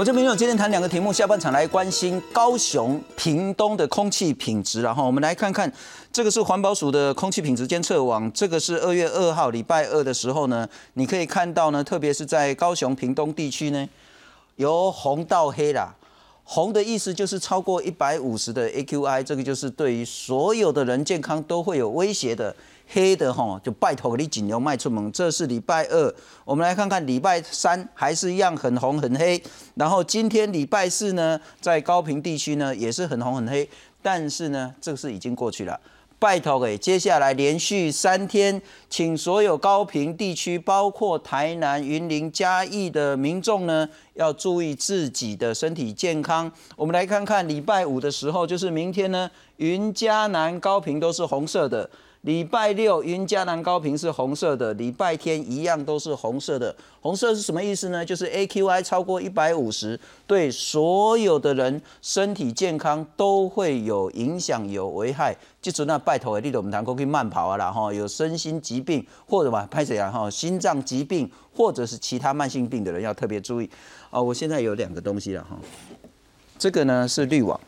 [0.00, 5.70] 我这边有今天谈两个题目，下半场来关心高雄、屏东的空气品质，然后我们来看看，
[6.10, 13.86] 这个是环保署的空气品质监测网，这个是二月二号礼拜二的时候呢，你可以看到呢，特别是在高雄、屏东地区呢，
[14.56, 15.94] 由红到黑啦。
[16.44, 22.56] 红的意思就是超过一百五十的 AQI，这个就是对于所有的人健康都会有威胁的。
[22.92, 25.10] 黑的哈，就拜托你尽量迈出门。
[25.12, 29.40] 这是礼拜二，我们来看看礼拜三还是一样很红很黑。
[29.74, 33.68] 然后今天礼拜四呢，在高平地区呢也是很红很黑，
[34.02, 35.78] 但是呢，这个是已经过去了。
[36.18, 38.60] 拜托给接下来连续三天，
[38.90, 46.52] 请所有高平地区，包括台南、云林、嘉义的民众呢，要注意自己的身体健康。
[46.76, 51.88] 我们来看看礼拜五的时候，就是明天呢，云嘉南高平都是红色的。
[52.22, 56.74] 礼拜六云嘉南高频是红色的，礼拜天一样都是红色的。
[57.00, 58.04] 红色是什么意思呢？
[58.04, 65.34] 就是 AQI 超过一百五十，对所有的人身体健康都会有影响、有危害。
[65.62, 73.70] 记住那拜托的，你我们谈过去慢跑啊啦哈，有身心疾病或者嘛拍谁啊哈，心脏疾病或者是其他慢性病的人要特别注意。
[74.10, 75.58] 哦，我现在有两个东西了哈，
[76.58, 77.58] 这个呢是滤网。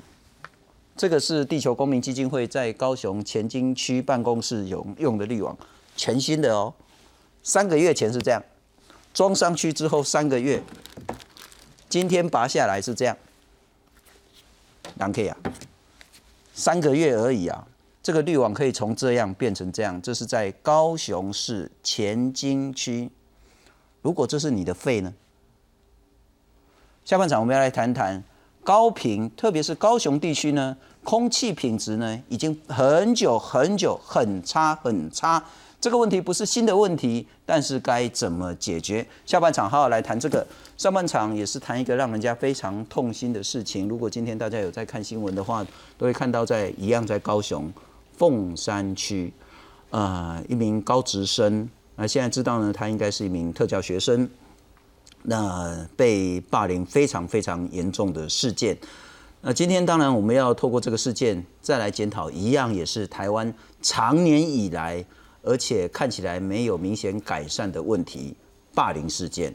[0.94, 5.56] 这个是地球公民基金会在高雄前金区办公室有用的滤网，
[5.96, 6.72] 全新的哦，
[7.42, 8.42] 三个月前是这样，
[9.14, 10.62] 装上去之后三个月，
[11.88, 13.16] 今天拔下来是这样，
[14.96, 15.36] 两 K 啊，
[16.52, 17.66] 三个月而已啊，
[18.02, 23.10] 这个滤网可以从这样变成这样，这是在高雄市前金区，
[24.02, 25.14] 如果这是你的肺呢？
[27.04, 28.22] 下半场我们要来谈谈。
[28.64, 35.42] 高频，特别是高雄地区呢，空气品质呢已经很久很久很差很差。
[35.80, 39.04] 这个问题不是新的问题，但是该怎么解决？
[39.26, 40.46] 下半场好好来谈这个，
[40.76, 43.88] 上半场也是谈一个让人家非常痛心的事情。
[43.88, 45.66] 如果今天大家有在看新闻的话，
[45.98, 47.68] 都会看到在一样在高雄
[48.16, 49.32] 凤山区，
[49.90, 54.30] 呃，一名高职生，那现在知道呢，他应该是一名特教学生。
[55.24, 58.76] 那被霸凌非常非常严重的事件，
[59.40, 65.04] 那今天当然我们要透过这个事件再来检讨，一样也是台湾长年以来，
[65.42, 68.34] 而且看起来没有明显改善的问题——
[68.74, 69.54] 霸凌事件。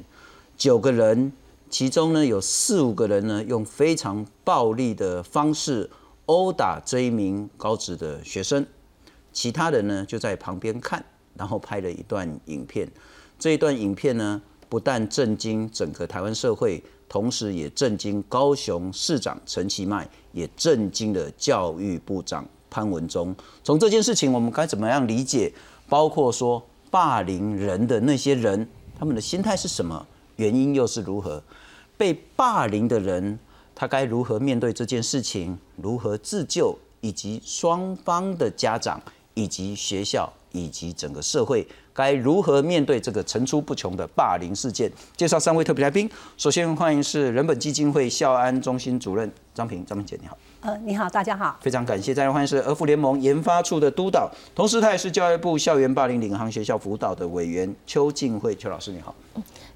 [0.55, 1.33] 九个人，
[1.69, 5.89] 其中呢有四五个人呢用非常暴力的方式
[6.28, 8.66] 殴打这一名高职的学生，
[9.34, 11.03] 其他人呢就在旁边看，
[11.35, 12.89] 然后拍了一段影片。
[13.38, 14.41] 这一段影片呢。
[14.69, 23.35] 不但震惊整个台湾社会，同时也震惊高雄市长陈其迈，也震惊了教育部长潘文忠。
[23.63, 25.51] 从这件事情，我们该怎么样理解？
[25.88, 26.61] 包括说
[26.91, 28.67] 霸凌人的那些人，
[28.97, 30.05] 他们的心态是什么？
[30.35, 31.41] 原因又是如何？
[31.97, 33.39] 被霸凌的人，
[33.73, 35.57] 他该如何面对这件事情？
[35.75, 36.78] 如何自救？
[36.99, 38.99] 以及双方的家长，
[39.38, 41.66] 以及学校，以及整个社会。
[41.94, 44.92] 该如何面对这个层出不穷的霸凌事件？
[45.16, 46.09] 介绍三位特别来宾。
[46.38, 50.36] 首先欢迎是人本基金会校安中心主任张平，张平姐你好。
[50.62, 51.56] 呃，你好，大家好。
[51.62, 52.16] 非常感谢。
[52.16, 59.14] 再来欢迎是儿福联盟研发处的督导，同时他也是教育部校园霸凌领航学校辅导的委员邱静慧邱老师，你好。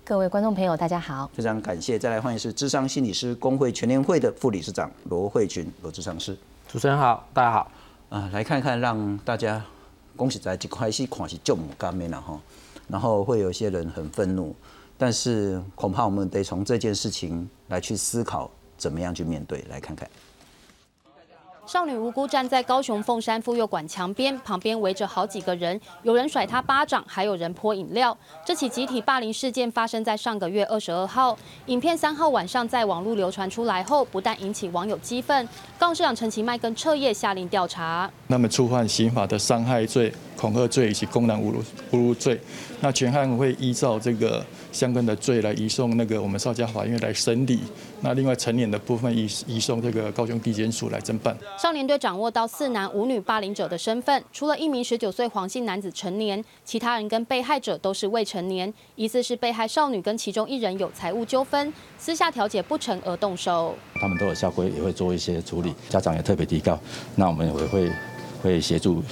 [0.03, 1.29] 各位观众朋友，大家好。
[1.35, 1.99] 非常感谢。
[1.99, 6.35] 再来欢迎是智商心理师工会全联会的副理事长罗慧群罗智商师。
[6.67, 7.71] 主持人好，大家好。
[8.11, 9.65] 啊，来看看让大家。
[10.17, 12.37] 恭喜在一开始看是就母干面了哈，
[12.89, 14.53] 然后会有些人很愤怒，
[14.97, 20.07] 但是恐怕我们得从这件事情来去思考，怎么样去面对，来看看。
[21.71, 28.17] 少女无辜站在高雄凤山妇幼馆墙边，旁边围着好几个人，有人甩她巴掌，还有人泼饮料。
[28.45, 31.37] 这起集体霸凌事件发生在上个月二十二号，
[31.67, 35.47] 影片三号晚上在网络流传出来后，不但引起网友激愤，
[35.79, 38.11] 高雄市长陈其迈跟彻夜下令调查。
[38.27, 41.63] 那么触犯刑法的伤害罪、恐吓罪以及公然侮辱
[41.93, 42.37] 侮辱罪，
[42.81, 44.45] 那全案会依照这个。
[44.71, 47.59] 相关的罪来移送那个我们少家法院来审理，
[48.01, 51.35] 那另外成年的部分移移送这个高雄地检署来侦办。
[51.57, 63.75] 少年队掌握到四男五女霸凌者的身份，除了一名十九岁黄姓男子成年，其他人跟被害者都是未成年，疑似是被害少女跟其中一人有财务纠纷，私下调解不成而动手。
[63.95, 66.79] 他们都有校规，也会做一些处理，家长也特别提高，
[67.15, 67.91] 那我们也会
[68.41, 69.03] 会协助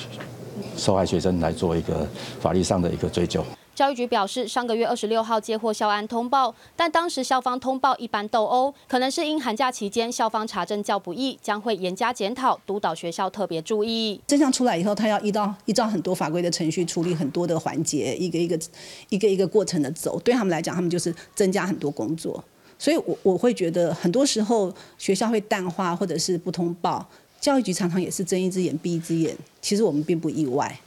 [0.75, 2.07] 受害学生来做一个
[2.39, 3.45] 法律上的一个追究。
[3.79, 14.19] 教育局表示，上个月二十六号接获校安通报，但当时校方通报一般斗殴，可能是因寒假期间校方查证较不易，将会严加检讨，督导学校特别注意。
[14.27, 18.59] 真相出来以后，他要依照依照很多法规的程序处理很多的环节，一个一个
[19.07, 22.43] 一个一个过程的走，对他们来讲，他们就是增加很多工作。
[22.77, 27.07] 所以我我会觉得很多时候学校会淡化或者是不通报，
[27.39, 30.77] 教育局常常也是睁一只眼闭一只眼，其实我们并不意外，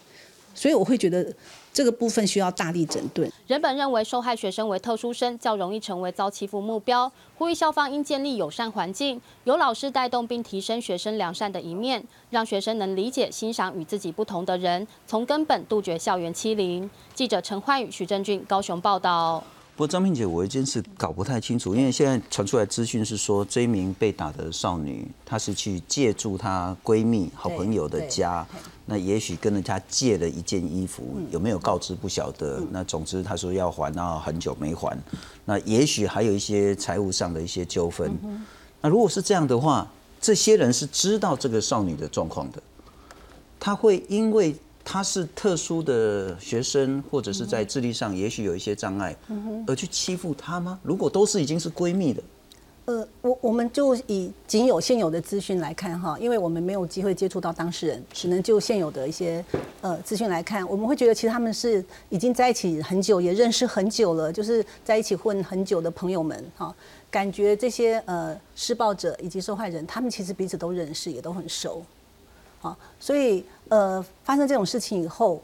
[0.55, 1.33] 所以我会觉得。
[1.73, 3.31] 这个部分需要大力整顿。
[3.47, 16.91] 人本认为受害学生为特殊生，较容易成为遭欺负目标，呼吁校方应建立友善环境，由老师带动并提升学生良善的一面，让学生能理解、欣赏与自己不同的人，从根本杜绝校园欺凌。
[17.15, 19.43] 记者陈焕宇、徐正俊高雄报道。
[19.75, 28.47] 不过张萍姐，我一件事搞不太清楚，因为现在传出来资讯是说，这一名被打的少女，她是去借住她闺蜜、好朋友的家。
[28.85, 32.63] 那也许跟人家借了一件衣服，有没有告知不晓得。
[32.71, 34.97] 那总之她说要还，然后很久没还。
[35.47, 38.15] 那也许还有一些财务上的一些纠纷。
[38.83, 39.91] 那如果是这样的话，
[40.21, 42.63] 这些人是知道这个少女的状况的，
[43.59, 44.55] 他会因为
[44.85, 49.17] 她是特殊的学生，或者是在智力上也许有一些障碍，
[49.67, 50.79] 而去欺负她吗？
[50.83, 52.23] 如果都是已经是闺蜜的。
[52.85, 59.43] 呃，我我们就以仅有现有的资讯来看哈，因为我们没有机会接触到当事人，只能就现有的一些
[59.83, 66.75] 呃资讯来看，我们会觉得其实他们是已经在一起很久，也认识很久了，就是在一起混很久的朋友们哈，
[67.09, 71.81] 感觉这些呃施暴者以及受害人，他们其实彼此都认识，也都很熟，
[72.63, 75.43] 啊，所以呃发生这种事情以后，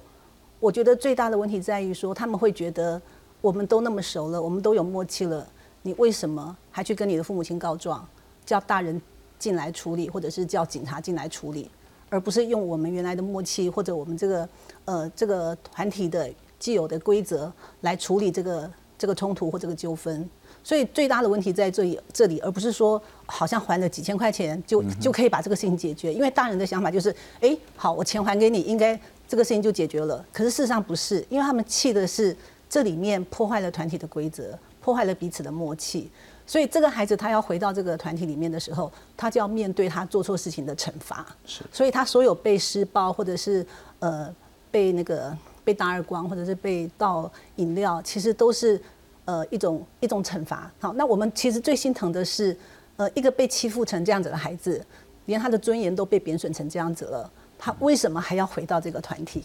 [0.60, 3.00] 我觉得最大的问题在于说，他们会觉得
[3.40, 5.46] 我们都那么熟了，我们都有默契了。
[5.82, 8.06] 你为什么还去跟你的父母亲告状，
[8.46, 9.00] 叫大人
[9.38, 11.70] 进来处理，或者是叫警察进来处理，
[12.08, 14.48] 而不是用我们原来的默契或者我们这个
[14.84, 16.28] 呃这个团体的
[16.58, 20.28] 既有的规则来处理这个这个冲突或这个纠纷？
[20.68, 26.12] 所以最大的问题在这里这里，而不是说好像还了几千块钱就就可以把这个事情解决。
[26.12, 27.08] 因为大人的想法就是，
[27.40, 30.22] 哎，好，我钱还给你，应该这个事情就解决了。
[30.30, 32.36] 可是事实上不是，因为他们气的是
[32.68, 34.58] 这里面破坏了团体的规则。
[34.80, 36.08] 破坏了彼此的默契，
[36.46, 41.26] 所以这个孩子他要回到这个团体里面的时候，他就要面对他做错事情的惩罚。
[41.44, 43.66] 是，所以他所有被施暴，或者是
[43.98, 44.34] 呃
[44.70, 48.80] 被那个被打耳光，或者是被倒饮料，其实都是
[49.28, 50.72] 呃一种一种惩罚。
[50.80, 52.56] 好，那我们其实最心疼的是，
[52.96, 54.82] 呃，一个被欺负成这样子的孩子，
[55.26, 59.44] 连他的尊严都被贬损成这样子了，他为什么还要回到这个团体？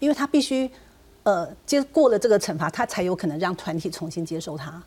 [0.00, 0.68] 因为他必须。
[1.24, 4.82] 呃，接过了这个惩罚，他才有可能让团体重新接受他。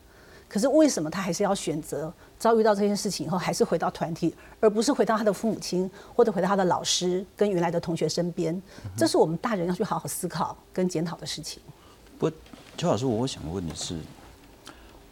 [0.46, 8.62] 可是为什么他还是要选择遭遇到这件事情以后，还是回到团体，而不是回到他的父母亲或者回到他的老师跟原来的同学身边？
[8.94, 11.62] 这是我们大人要去好好思考跟检讨的事情。
[12.18, 12.30] 不，
[12.76, 13.96] 邱老师，我想问的是，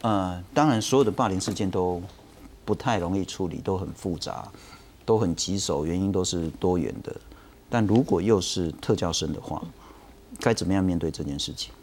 [0.05, 1.99] 呃，当然所有的霸凌事件都
[2.63, 4.47] 不太容易处理，都很复杂，
[5.03, 7.15] 都很棘手，原因都是多元的。
[7.71, 9.59] 但如果又是特教生的话，
[10.39, 11.73] 该怎么样面对这件事情？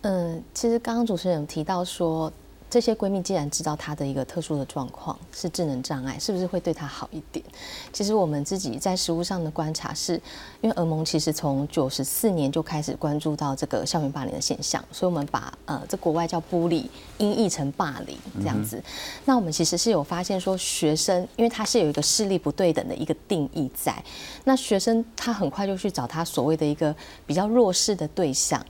[0.00, 2.32] 嗯，其实刚刚主持人提到说，
[2.74, 7.44] 这些闺蜜既然知道她的一个特殊的状况是智能障碍，是不是会对她好一点？
[7.92, 10.20] 其实我们自己在实务上的观察是，
[10.60, 16.84] 因为俄盟其实从九十四年就开始关注到这个校园霸凌的现象，所以我们把呃这国外叫 bully
[17.18, 18.82] 音译成霸凌这样子。
[19.24, 24.02] 那我们其实是有发现说，学生因为他是有一个势力不对等的一个定义在，
[24.42, 26.92] 那学生他很快就去找他所谓的一个
[27.24, 28.60] 比较弱势的对象。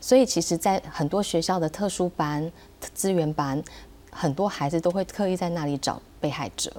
[0.00, 2.50] 所以，其实，在很多学校的特殊班、
[2.94, 3.62] 资源班，
[4.10, 6.72] 很多孩子都会刻意在那里找被害者。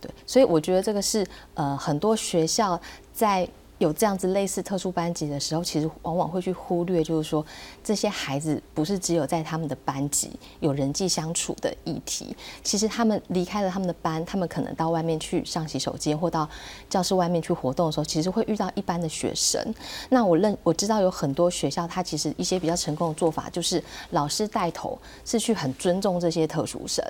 [0.00, 2.80] 对，所以我觉得这个是呃，很多学校
[3.12, 3.48] 在。
[3.78, 7.44] 有这样子类似特殊班级的时候，其实往往会去忽略，就是说
[7.82, 16.48] 这些孩子不是只有在他们的班级有人际相处的议题，其实他们离开了他们的班，他们可能到外面去上洗手间或到
[16.88, 19.60] 教室外面去活动的时候，其实会遇到一般的学生。
[20.08, 27.04] 那我认我知道有很多学校，它其实一些比较成功的做法，就是老师带头是去很尊重这些特殊生。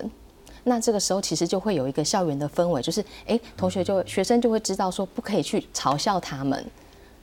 [0.66, 6.64] 那这个时候其实就会有一个校园的氛围，就是哎，同学就学生就会知道说不可以去嘲笑他们，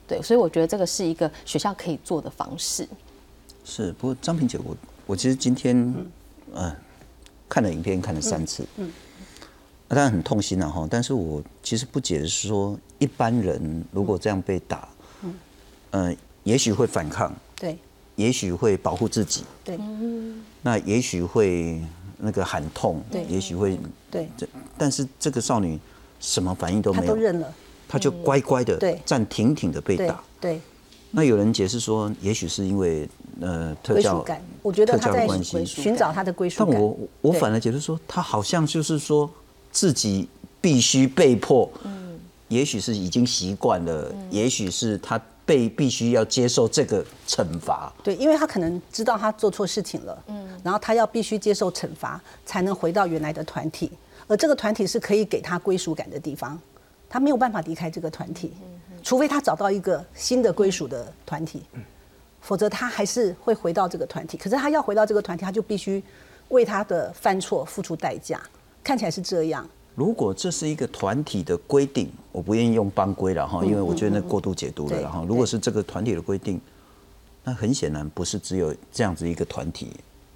[0.06, 2.88] 对，所以我觉得这个是一个学校可以做的方式。
[3.64, 5.76] 是，不过张平姐，我我其实今天
[6.54, 6.72] 嗯
[7.48, 8.92] 看了影片看了三次，嗯，
[9.88, 14.88] 当然很痛心了哈，但是我其实不解的是说，一般人如果这样被打，
[15.22, 15.34] 嗯，
[15.90, 17.76] 呃，也许会反抗，对，
[18.14, 19.76] 也许会保护自己，对，
[20.62, 21.82] 那也许会。
[22.24, 23.76] 那个喊痛，也许会，
[24.08, 24.46] 对，这
[24.78, 25.76] 但是这个少女
[26.20, 27.52] 什么反应都没有，都认了，
[27.88, 30.22] 她就乖乖的站挺挺的被打。
[30.40, 30.60] 对，
[31.10, 33.08] 那有人解释说，也许是因为
[33.40, 35.26] 呃特教感，我觉得他在
[35.64, 36.68] 寻找他的归属感。
[36.70, 39.28] 但我我反而觉得说，他好像就是说
[39.72, 40.28] 自己
[40.60, 45.20] 必须被迫，嗯，也许是已经习惯了，也许是他。
[45.44, 53.90] 被必须要接受这个惩罚，对，因为他可能知道他做错事情了，嗯，然后他要必须接受惩罚，才能回到原来的团体，
[54.28, 56.58] 而这个团体是可以给他归属感的地方，
[57.08, 58.52] 他没有办法离开这个团体，
[59.02, 61.64] 除非他找到一个新的归属的团体，
[62.40, 64.36] 否则他还是会回到这个团体。
[64.36, 66.02] 可是他要回到这个团体，他就必须
[66.50, 68.40] 为他的犯错付出代价，
[68.84, 69.68] 看起来是这样。
[69.94, 76.60] 如果这是一个团体的规定，我不愿意用帮规了哈，因为我觉得那过度解读了对然后如果是这个团体的规定，
[77.44, 79.92] 那很显然不是只有这样子一个团体，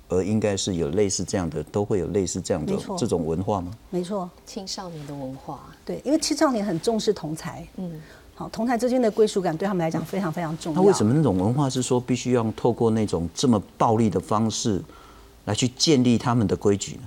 [0.09, 3.73] 而应该是有类似这样的，都会有类似这样的这种文化吗？
[3.89, 7.99] 没错，青少年的文化，对，因为青少年很重视同才，嗯，
[8.35, 10.83] 好，同才之间的归属感对他们来讲非常非常重要。
[10.83, 14.83] 那为什么那种文化是说必须要透过那种这么暴力的方式
[15.47, 17.03] 来去建立他们的规矩呢？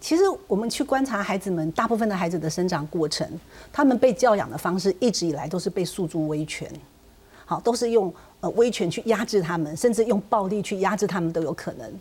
[0.00, 3.28] 其实我们去观察孩子们，大部分的孩子的生长过程，
[3.72, 6.70] 他们被教养的方式一直以来都是被诉诸威权，
[7.44, 11.92] 好，都是用呃威权去压制他们，甚至用暴力去压制他们都有可能。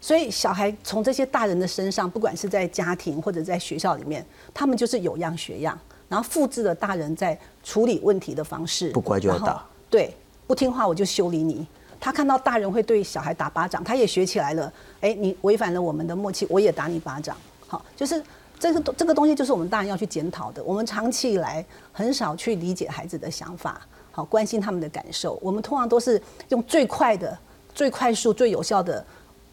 [0.00, 5.78] 所以小孩从这些大人的身上，不管是在家庭或者在学校里面，他们就是有样学样，
[6.08, 8.90] 然后复制了大人在处理问题的方式。
[8.92, 10.14] 不乖就要打，对，
[10.46, 11.66] 不听话我就修理你。
[12.02, 14.72] 他看到大人会对小孩打巴掌，他也学起来了。
[15.00, 17.36] 哎，你违反了我们的默契，我也打你巴掌。
[17.68, 18.20] 好，就是
[18.58, 20.60] 这个这个东西，就是我们大人要去检讨的。
[20.64, 25.38] 我们长期以来很少去理解孩子的想法，好关心他们的感受。
[25.40, 27.38] 我们通常都是用最快的、
[27.72, 29.06] 最快速、最有效的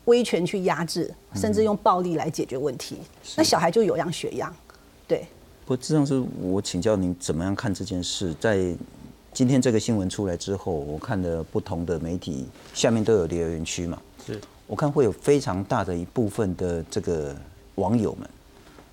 [0.06, 2.98] 威权去压制，甚至用暴力来解决问题。
[3.38, 4.52] 那小孩就有样学样，
[5.08, 5.28] 对。
[5.68, 8.34] 不，这样是我请教您怎么样看这件事？
[8.40, 8.76] 在
[9.34, 14.40] 今天这个新闻出来之后，我看了不同的媒体下面都有留言区嘛，是。
[14.68, 17.36] 我看会有非常大的一部分的这个
[17.76, 18.30] 网友们，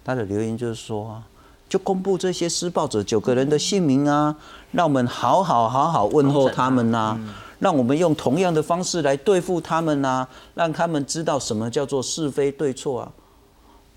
[0.05, 1.23] 他的留言就是说啊，
[1.69, 4.35] 就公布这些施暴者九个人的姓名啊，
[4.73, 7.19] 让我们好好好好问候他们呐、
[7.59, 13.13] 让我们用同样的方式来对付他们呐、让他们知道什么叫做是非对错啊。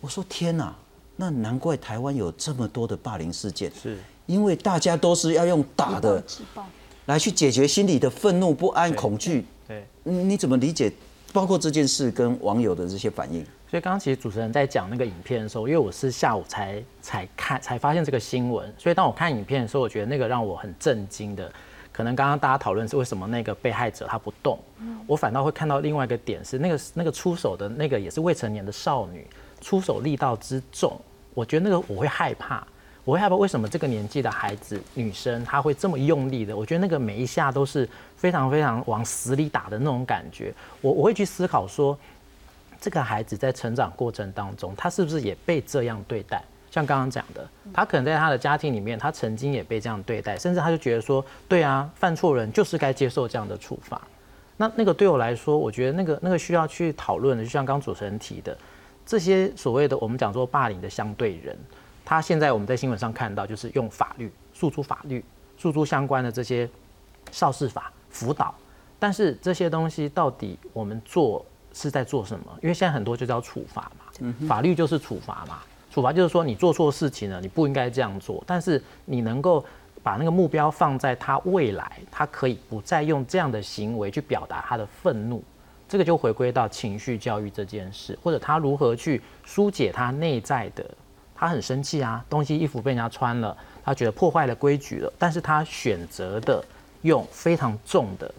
[0.01, 0.73] 我说天哪，
[1.15, 3.97] 那难怪台湾有这么多的霸凌事件，是
[4.29, 6.23] 因为大家都是要用打的
[7.07, 9.43] 来去解决心里的愤怒、不安、恐惧。
[9.67, 9.83] 对。
[10.03, 10.91] 嗯你怎么理解？
[11.33, 13.43] 包括这件事跟网友的这些反应？
[13.67, 21.51] 所以刚刚其实主持人在讲那个影片的时候，因为我是下午才才看才发现这个新闻，所以当我看影片的时候，我觉得那个让我很震惊的，
[21.91, 24.59] 可能刚刚大家讨论是为什么那个被害者他不动，
[25.07, 29.25] 我反倒会看到另外一个点是那个那个出手的那个也是未成年的少女，
[29.59, 30.99] 出手力道之重，
[31.33, 32.65] 我觉得那个我会害怕。
[33.09, 36.55] 我会害怕为什么这个年纪的孩子女生她会这么用力的？
[36.55, 40.53] 我觉得那个每一下都是非常非常往死里打的那种感觉。
[40.79, 41.97] 我我会去思考说，
[42.79, 46.39] 这个孩子在成长过程当中，他是不是也被这样对待？
[46.69, 53.99] 像刚刚讲的，他可能在他的家庭里面，他曾经也被这样对待，甚至他就觉得说，对啊，犯错人就是该接受这样的处罚。
[54.55, 58.55] 那那个对我来说，我觉得那个那个需要去讨论的，就像刚主持人提的，
[59.03, 61.57] 这些所谓的我们讲说霸凌的相对人，
[62.09, 65.23] 他现在我们在新闻上看到，就是用法律诉诸法律，
[65.59, 66.67] 诉诸相关的这些
[67.29, 68.51] 少事法辅导，
[68.97, 72.45] 但是这些东西到底我们做是在做什么？
[72.63, 75.59] 因为现在很多就叫处罚嘛，法律就是处罚嘛，
[75.91, 79.63] 处罚就是说你做错事情了，你不应该这样做，但是你能够
[80.01, 85.43] 把那个目标放在他未来，他可以不再用这样的行为去表达他的愤怒，
[85.87, 90.83] 这个就回归到情绪教育这件事，或者他如何去疏解他内在的，
[91.39, 93.55] 他很生气啊，东西衣服被人家穿了，
[93.85, 96.61] 他觉得破坏了规矩了，但是他选择的
[97.03, 98.29] 用非常重的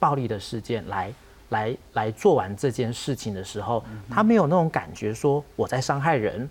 [0.00, 1.12] 暴力的事件来
[1.50, 6.48] 来来做完这件事情的时候，他没有那种感觉说我在伤害人，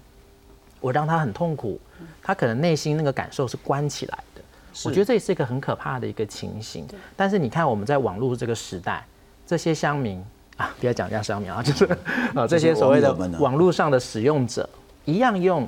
[0.79, 1.77] 我让他很痛苦，
[2.23, 4.41] 他可能内心那个感受是关起来的。
[4.85, 6.87] 我觉得这也是一个很可怕的一个情形。
[7.17, 9.05] 但是你看我们在网络这个时代，
[9.45, 10.23] 这些乡民
[10.55, 11.85] 啊，不要讲人家乡民啊，就是
[12.33, 14.69] 啊这些所谓的网络上的使用者，
[15.03, 15.67] 一样用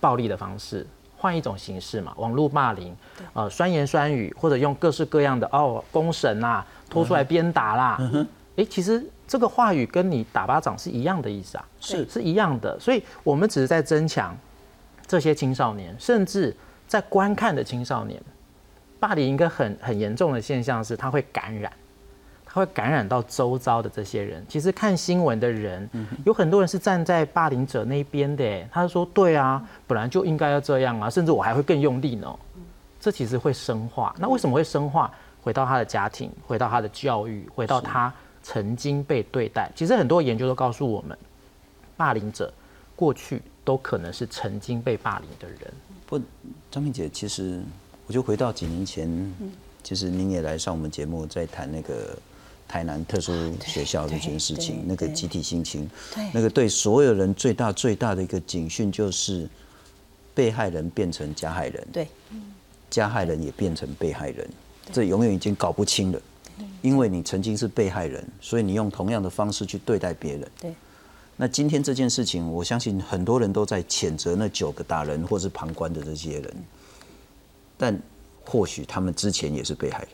[0.00, 0.86] 暴力的方式。
[1.20, 2.96] 换一种形式嘛，网络霸凌，
[3.32, 7.98] 呃，酸言酸语，或者用各式各样的哦，公审啦，拖出来鞭打啦，
[8.56, 12.08] 哎、其实这个话语跟你打巴掌是一样的意思啊，是。
[12.08, 14.32] 是一样的，所以我们只是在增强
[15.08, 18.22] 这些青少年，甚至在观看的青少年，
[19.00, 21.72] 霸凌一个很很严重的现象是，它会感染，
[22.50, 24.44] 它会感染到周遭的这些人。
[24.48, 25.88] 其实看新闻的人，
[26.24, 32.34] 有很多人是站在霸凌者那边的，哎，他说对啊，本来就应该要这样啊，甚至我还会更用力呢。
[32.98, 34.14] 这其实会深化。
[34.18, 35.10] 那为什么会深化？
[35.40, 38.12] 回到他的家庭，回到他的教育，回到他
[38.42, 39.70] 曾经被对待。
[39.74, 41.16] 其实很多研究都告诉我们，
[41.96, 42.52] 霸凌者
[42.96, 45.72] 过去都可能是曾经被霸凌的人。
[46.06, 46.20] 不，
[46.70, 47.62] 张萍姐，其实
[48.06, 49.34] 我就回到几年前，
[49.82, 52.18] 其实您也来上我们节目，在谈那个
[52.68, 53.32] 台南特殊
[53.66, 59.48] 学校这件事情，那个集体性侵，对那个对所有人最大最大的一个警讯就是，
[60.34, 62.06] 被害人变成加害人，对，
[62.90, 64.48] 加害人也变成被害人，
[64.92, 66.20] 这永远已经搞不清了。
[66.82, 70.50] 因为你曾经是被害人，所以你用同样的方式去对待别人。
[70.60, 70.74] 对。
[71.36, 76.54] 那今天这件事情，我相信很多人都在谴责那九个打人或是旁观的这些人，
[77.76, 77.96] 但
[78.44, 80.08] 或许他们之前也是被害人。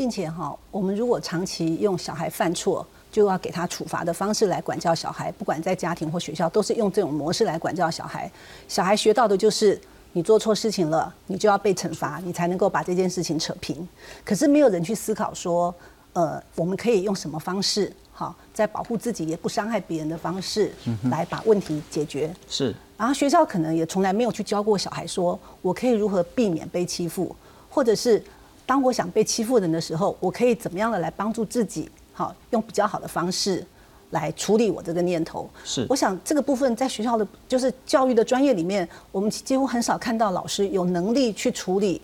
[0.00, 8.30] 并且哈，我们如果长期用小孩犯错就要给他处罚的方式来管教小孩，不管在家庭或学校，都是用这种模式来管教小孩。
[8.66, 9.78] 小孩学到的就是
[10.14, 13.86] 你做错事情了，你就要被惩罚，你才能够把这件事情扯平。
[14.24, 15.74] 可是没有人去思考说，
[16.14, 20.72] 呃，我们可以用什么方式，好，在保护自己也不伤害别人的方式，
[21.10, 22.34] 来把问题解决。
[22.48, 27.36] 是然后学校可能也从来没有去教过小孩说，我可以如何避免被欺负，
[27.68, 28.24] 或者是
[28.70, 33.66] 当我想被欺负人的时候，我可以怎么样的来帮助自己，好，用比较好的方式
[34.10, 35.50] 来处理我这个念头。
[35.64, 42.00] 是我想这个部分在学校的，就是教育的专业里面，我们几乎很少看到老师有能力去处理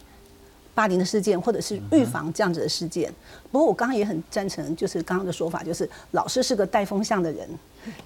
[0.75, 3.15] 霸凌的事件，或者是预防这样子的事件。
[3.53, 7.49] 不过我刚刚也很赞成，就是刚刚的说法，就是老师是个带风向的人。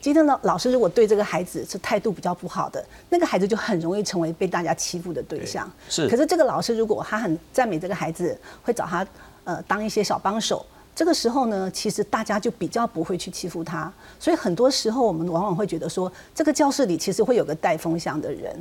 [0.01, 5.71] 今天呢，老师如果对这个孩子是态度比较不好的，那个孩子就很容易成为被大家欺负的对象。
[5.89, 9.07] 是可是这个老师如果他很赞美这个孩子，会找他
[9.45, 13.93] 呃当一些小帮手，这个时候呢，其实大家就比较不会去欺负他。
[14.19, 18.55] 所以很多时候我们往往会觉得说，这个教室里其实会有个带风向的人，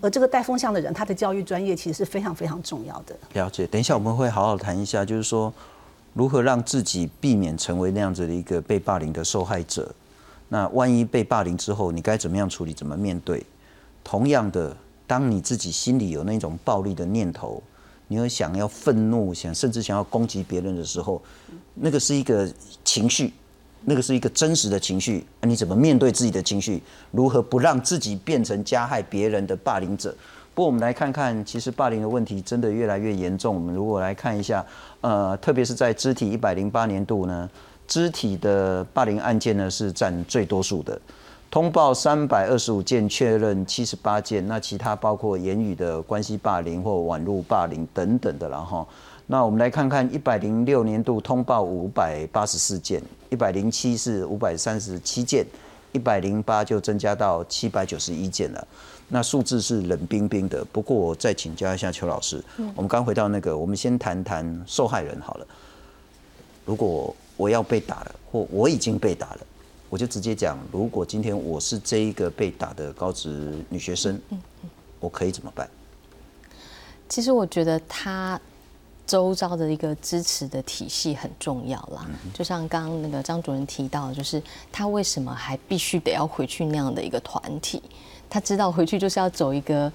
[0.00, 3.14] 而这个带风向的人，他的教育专业其实是非常非常重要的。
[3.34, 3.66] 了解。
[3.66, 5.52] 等一下我们会好好谈一下，就是说
[6.14, 9.94] 如何让自己避免成为那样子的一个被霸凌的受害者。
[10.52, 12.74] 那万一被霸凌之后，你该怎么样处理？
[12.74, 13.42] 怎么面对？
[14.04, 14.76] 同样的，
[15.06, 17.62] 当你自己心里有那种暴力的念头，
[18.08, 21.22] 你有想要愤怒，想甚至想要攻击别人的时候，
[21.76, 22.46] 那个是一个
[22.84, 23.32] 情绪，
[23.86, 25.24] 那个是一个真实的情绪。
[25.40, 26.82] 你怎么面对自己的情绪？
[27.12, 30.14] 如何不让自己变成加害别人的霸凌者？
[30.54, 33.54] 不过我们来看看，其实霸凌的问题真的越来越严重。
[33.54, 34.62] 我们如果来看一下，
[35.00, 37.48] 呃，特别是在肢体一百零八年度呢，
[37.92, 40.98] 肢体的霸凌案件呢是占最多数的，
[41.50, 44.48] 通报三百二十五件，确认七十八件。
[44.48, 48.88] 那其他包括言语的关系霸凌或网络霸凌等等的，然后，
[49.26, 55.44] 那我们来看看一百零六年度通报五百八十四件，一百零七是五百三十七件，
[55.92, 58.68] 一百零八就增加到七百九十一件了。
[59.08, 60.64] 那数字是冷冰冰的。
[60.72, 62.42] 不过我再请教一下邱老师，
[62.74, 65.46] 我们刚回到那个，我们先谈谈受害人好了。
[66.64, 69.40] 如果我要被打了，或我已经被打了，
[69.88, 75.68] 我就直接讲，如果今天我是这一个被打的高职女学生，嗯嗯我可以怎么办？
[77.08, 78.40] 其实我觉得他
[79.06, 82.06] 周遭的一个支持的体系很重要啦。
[82.32, 87.82] 就像刚刚那个张主任提到，就是他为什么还必须得要回去那样的一个团体？
[88.30, 89.92] 他知道回去就是要走一个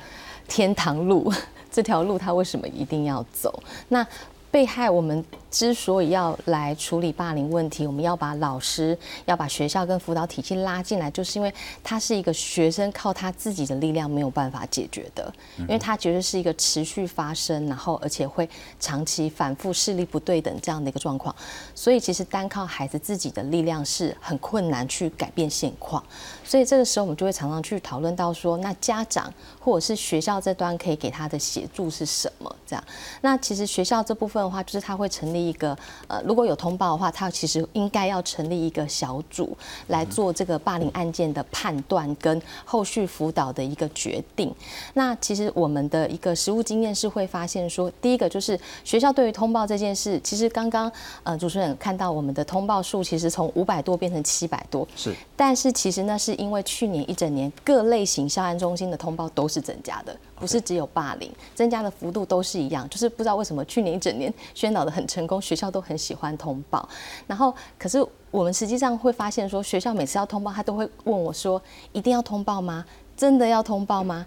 [0.48, 1.34] 天堂路，
[1.72, 3.64] 这条路他为什么一定要走？
[3.88, 4.06] 那
[4.50, 21.34] 被害我们之所以要来处理霸凌问题，我们要把老师、要把学校跟辅导体系拉进来，就是因为他是一个学生靠他自己的力量没有办法解决的，因为他觉得是一个持续发生，然后而且会长期反复视力不对等这样的一个状况，
[21.76, 26.04] 所以其实单靠孩子自己的力量是很困难去改变现况，
[26.44, 32.54] 所以这个时候我们就会常常去讨论到说，那家长或者是学校这端可以给他的协助是什么？
[32.66, 32.84] 这样，
[33.22, 39.56] 那其实学校这部分的话，就是他会成立一个呃，如果有通报的话，他其实应该要成立一个小组
[39.88, 44.54] 来做这个霸凌案件的判断跟后续辅导的一个决定。
[44.94, 50.92] 那其实我们的一个实务经验是会发现说，第一个就是学校对于通报这件事，其实刚刚
[51.24, 66.88] 呃主持人看到我们的通报数其实从五百多变成七百多，是，但是其实那是因为去年一整年各类型校案中心的通报都是增加的，不是只有霸凌，增加的幅度都是一样，就是不知道为什么去年一整年宣导的很成功，学校都很喜欢通报，
[67.26, 72.86] 然后可是我们实际上会发现说，学校每次要通报，他都会问我说，一定要通报吗？
[73.16, 74.26] 真的要通报吗？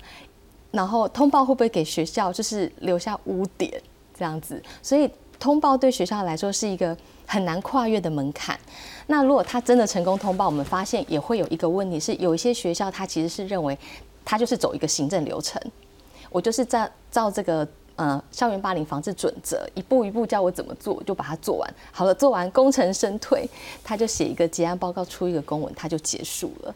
[0.73, 3.73] 然后通报会不会给学校就是留下污点
[4.16, 4.62] 这样子？
[4.83, 6.96] 所以通报对学校来说是一个
[7.27, 8.59] 很难跨越的门槛。
[9.07, 13.77] 那如果他真的成功通报，我们发现也会有一个问题是，有一些学校他其实是认为
[14.25, 15.61] 他就是走一个行政流程，
[16.30, 17.66] 我就是照照这个
[17.96, 21.74] 呃校园霸凌防治准则一步一步教我怎么做，就把它做完。
[21.92, 23.48] 好了，做完功成身退，
[23.82, 26.74] 他就写一个结案报告，出一个公文，他就结束了。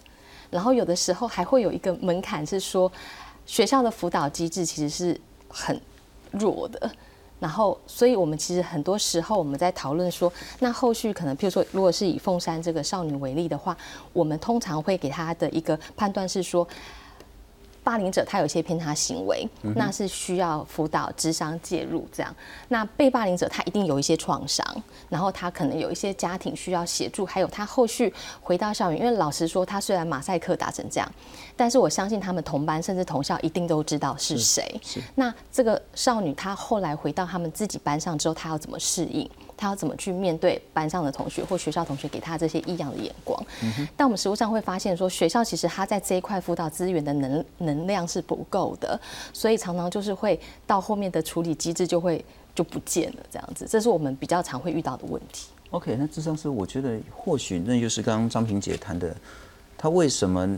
[0.50, 2.90] 然后有的时候还会有一个门槛是说，
[3.46, 5.80] 学校的辅导机制其实是很
[6.32, 6.90] 弱的。
[7.40, 13.76] 然后，所以我们其实很多时候我们在讨论说，那后续可能，譬如说，如果是以凤山这个少女为例的话，
[14.12, 16.66] 我们通常会给她的一个判断是说。
[17.84, 22.34] 霸凌者他有一些偏差行为，那是需要辅导、智商介入这样。
[22.68, 24.66] 那被霸凌者他一定有一些创伤，
[25.10, 28.98] 然后他可能有一些家庭需要协助，还有他后续回到校园。
[28.98, 31.12] 因为老实说，他虽然马赛克打成这样，
[31.54, 34.80] 但是我相信他们同班甚至同校一定都知道是谁。
[35.14, 39.28] 那这个少女她后来回到他们自己班上之后，她要怎么适应？
[39.56, 43.40] 他要怎么去面对班上的同学或学校同学给他这些异样的眼光？
[43.96, 49.00] 但我们实务上会发现说，学校其实他在这一块辅导资源的能能量是不够的，
[49.32, 55.48] 所以常常就是会到后面的处理机制就会就不见了这样子，这是我们比较常会遇到的问题。
[55.70, 59.14] OK，那智商是我觉得或许那就是刚刚张平姐谈的，
[59.76, 60.48] 他为什么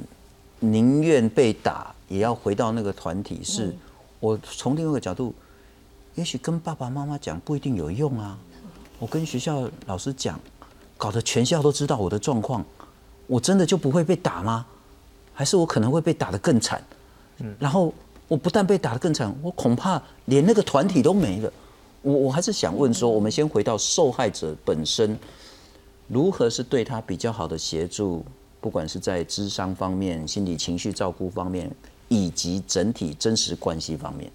[0.61, 3.41] 宁愿被打也要回到那个团体？
[3.43, 3.75] 是
[4.21, 5.35] 我从另外一个角度，
[6.15, 8.39] 也许跟爸爸妈妈讲不一定有用啊。
[8.99, 10.41] 我跟学校老师讲，
[10.97, 12.65] 搞得全校都知道我的状况，
[13.27, 14.65] 我真的就不会被打吗？
[15.35, 16.83] 还是我可能会被打得更惨？
[17.41, 17.93] 嗯，然后
[18.27, 21.53] 我不但被打得更惨，我恐怕连那个团体都没了。
[22.01, 25.19] 我我还是想问说，我们先回到受害者本身，
[26.09, 28.25] 如何是对他比较好的协助？
[28.63, 31.71] 不管是在智商方面、心理情绪照顾方面，
[32.09, 34.33] 以及整体真实关系方面。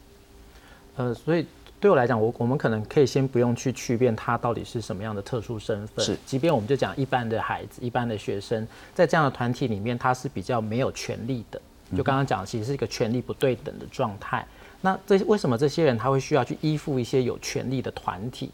[0.98, 1.48] 呃，所以。
[1.82, 6.06] 对我来讲，我我们可能可以先不用去区辨他到底是什么样的特殊身份。
[6.06, 11.60] 是，即便我们就讲一般的孩子、一般的学生，在这样的团体里面，他是比较没有权利的。
[11.98, 14.46] 就刚刚讲，其实是一个权利不对等的状态。
[14.80, 18.46] 那这为什么这些人他会需要去依附一些有权利的团体？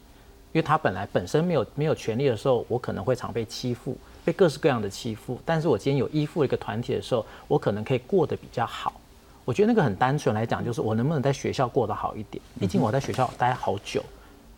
[0.53, 5.37] 因为他本来本身没有没有权利的时候，我可能会常被欺负，被各式各样的欺负。
[5.45, 8.96] 但是我今天有依附一个团体的时候，我可能可以过得比较好。
[9.47, 12.43] 我觉得那个很单纯来讲，就是我能不能在学校过得好一点。
[12.60, 14.03] 毕竟我在学校待好久，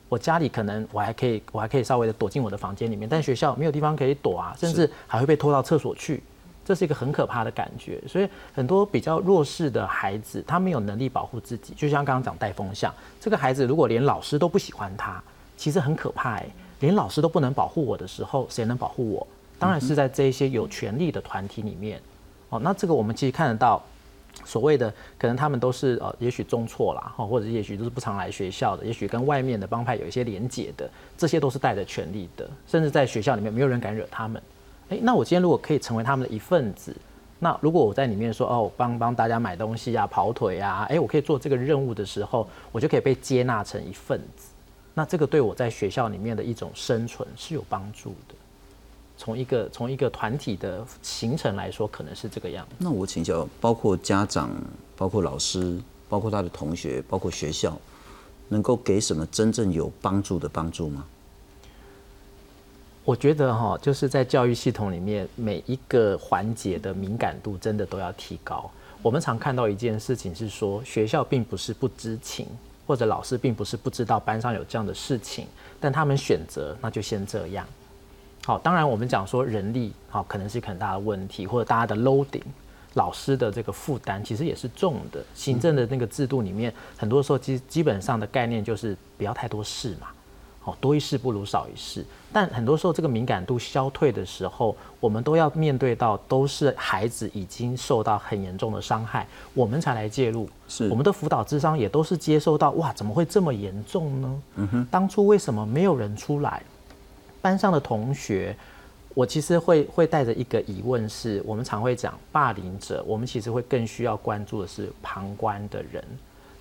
[0.10, 6.23] 我家里可能我还可以，我还可以稍微的躲进我的房间里面，但学校没有地方可以躲啊，甚至还会被拖到厕所去，
[6.65, 8.02] 这是一个很可怕的感觉。
[8.08, 15.21] 所以很多比较弱势的孩子，他没有能力保护自己，就像刚刚讲带风向，这个孩子如果连老师都不喜欢他，
[15.56, 16.47] 其实很可怕哎。
[16.80, 19.28] 连老师都不能保护我的时候，谁能保护我？
[19.60, 22.02] 当然是在这一些有权利的团体里面。
[22.49, 23.80] 哦，那这个我们其实看得到。
[24.45, 34.41] 所谓的可能他们都是呃，也许中错了哈，或者也许都是不常来学校的，也许跟外面的帮派有一些连结的，这些都是带着权力的，甚至在学校里面没有人敢惹他们。
[34.89, 36.95] 诶，那我今天如果可以成为他们的一份子，
[37.38, 44.49] 那如果我在里面说哦，帮帮大家买东西啊、跑腿啊，诶，我可以做这个任务的时候，我就可以被接纳成一份子，
[44.93, 48.36] 那这个对我在学校里面的一种生存是有帮助的。
[49.19, 52.75] 从一个从一个团体的形成来说，可能是这个样子。
[52.77, 54.49] 那我请教，包括家长、
[54.95, 55.77] 包括老师、
[56.08, 57.77] 包括他的同学、包括学校，
[58.47, 61.05] 能够给什么真正有帮助的帮助吗？
[63.03, 68.71] 我觉得哈，就是在教育系统里面，每一个环节的敏感度真的都要提高。
[69.01, 72.47] 我们常看到一件事情是说，学校并不是不知情，
[72.88, 75.45] 或者老师并不是不知道班上有这样的事情，
[75.77, 77.67] 但他们选择那就先这样。
[78.45, 82.41] 好，当然我们讲说人力，好，可能是一个很大的问题，或者大家的 loading，
[82.95, 85.23] 老师的这个负担其实也是重的。
[85.36, 90.08] 行政的那个制度里面，很多时候基基本上的概念就是不要太多事嘛，
[90.62, 92.04] 好，多一事不如少一事。
[92.32, 100.49] 但很多时候这个敏感度消退的时候，我们都要面对到都是孩子已经受到很严重的伤害，我们才来介入。
[100.67, 104.41] 是，我们的辅导智商也都是接收到，哇，怎么会这么严重呢？
[104.56, 106.63] 嗯哼，当初为什么没有人出来？
[107.41, 108.56] 班上的同学，
[109.13, 116.04] 我其实会会带着一个疑问，是我们常会讲霸凌者，我们其实会更需要关注的是旁观的人，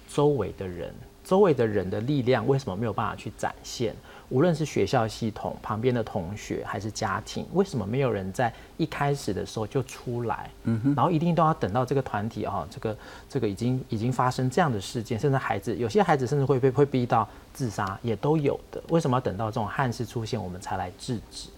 [0.08, 0.92] 周围的人，
[1.24, 3.94] 周围的人的力量为什么没有办法去展现？
[4.30, 10.50] 无论是学校系统旁边的同学，还是家庭，为什么没有人在一开始的时候就出来？
[10.94, 12.96] 然后一定都要等到这个团体啊，这个
[13.28, 18.82] 这个已经已经发生这样的事件，甚至孩子有些孩子甚至会被会逼到自杀，也都有的。
[18.90, 21.48] 为什么要等到这种憾事出现，我们才来制止？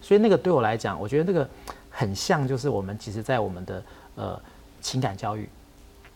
[0.00, 1.48] 所以那个对我来讲，我觉得那个
[1.90, 3.82] 很像，就是我们其实在我们的
[4.14, 4.40] 呃
[4.80, 5.48] 情感教育、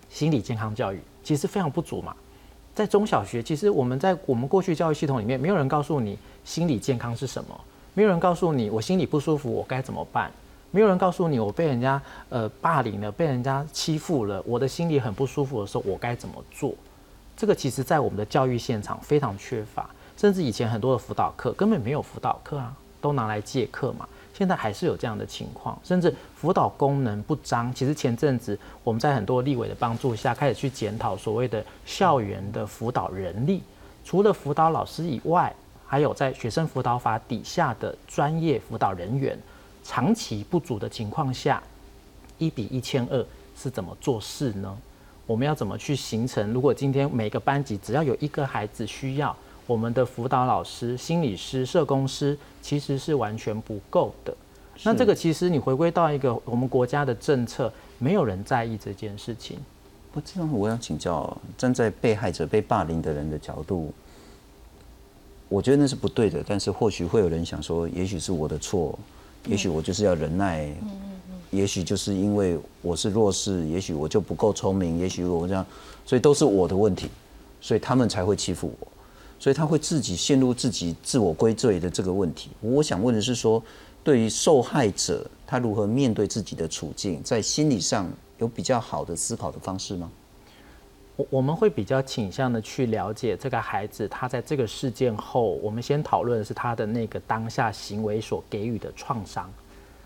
[0.09, 2.15] 心理健康教育，其实非常不足嘛。
[2.75, 7.59] 在中小学，其实我们在我们过去教育系统里面，没有人告诉你心理健康是什么，
[7.95, 10.31] 没有人告诉你我心里不舒服我该怎么办，
[10.73, 16.75] 没有人告诉你我被人家呃霸凌了，被人家欺负了，我的心里很不舒服的时候我该怎么做？
[17.37, 24.09] 这个其实在我们的教育现场非常缺乏，甚至以前很多的辅导课根本没有辅导课啊，都拿来借课嘛。
[24.37, 27.73] 现在还是有这样的情况，甚至辅导功能不彰。
[27.73, 33.63] 其实前阵子我们在很多立委的帮助下，开始去检讨所谓的校园的辅导人力。
[34.05, 35.55] 除了辅导老师以外，
[35.87, 39.39] 还有在学生辅导法底下的专业辅导人员，
[39.85, 41.63] 长期不足的情况下，
[42.37, 43.25] 一比一千二
[43.57, 44.77] 是怎么做事呢？
[45.27, 46.53] 我们要怎么去形成？
[46.53, 49.35] 如果今天每个班级只要有一个孩子需要，
[49.67, 54.35] 我们的辅导老师、心理师、社工师其实是完全不够的。
[54.83, 59.59] 那这个其实你回归到一个我们国家的政策，没有人在意这件事情。
[60.13, 63.93] 不，这样我想请教，站在被害者被霸凌的人的角度，
[65.49, 66.45] 我觉得那是不对的。
[66.47, 68.99] 但是或许会有人想说，也许是我的错，
[69.47, 70.69] 也许我就是要忍耐，
[71.51, 75.65] 也许就是因为我是弱势，也许我就不够聪明，也许我这样，
[76.05, 77.09] 所以都是我的问题，
[77.61, 78.89] 所以他们才会欺负我，
[79.39, 82.51] 所以他会自己陷入自己自我归罪的这个问题。
[82.61, 83.63] 我想问的是说，
[84.03, 88.09] 对于受害者，他如何面对自己的处境，在心理上。
[88.39, 90.11] 有比较好的思考的方式吗？
[91.15, 99.49] 我我们会比较倾向的去了解这个孩子，他在这个事件后，我们先讨论的是他的那个当下行为所给予的创伤，